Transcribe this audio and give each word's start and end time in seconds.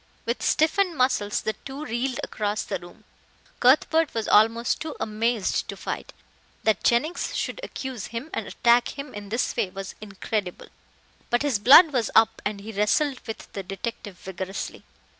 With 0.25 0.41
stiffened 0.41 0.97
muscles 0.97 1.41
the 1.41 1.53
two 1.63 1.85
reeled 1.85 2.19
across 2.23 2.63
the 2.63 2.79
room. 2.79 3.03
Cuthbert 3.59 4.15
was 4.15 4.27
almost 4.27 4.81
too 4.81 4.95
amazed 4.99 5.67
to 5.67 5.77
fight. 5.77 6.11
That 6.63 6.83
Jennings 6.83 7.37
should 7.37 7.59
accuse 7.61 8.07
him 8.07 8.31
and 8.33 8.47
attack 8.47 8.97
him 8.97 9.13
in 9.13 9.29
this 9.29 9.55
way 9.55 9.69
was 9.69 9.93
incredible. 10.01 10.69
But 11.29 11.43
his 11.43 11.59
blood 11.59 11.93
was 11.93 12.09
up 12.15 12.41
and 12.43 12.61
he 12.61 12.71
wrestled 12.71 13.19
with 13.27 13.53
the 13.53 13.61
detective 13.61 14.17
vigorously. 14.17 14.83